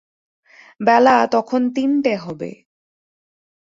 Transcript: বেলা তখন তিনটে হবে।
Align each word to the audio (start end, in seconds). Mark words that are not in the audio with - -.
বেলা 0.79 1.15
তখন 1.27 1.61
তিনটে 1.75 2.13
হবে। 2.15 2.51